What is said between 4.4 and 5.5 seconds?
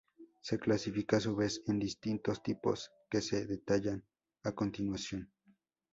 a continuación.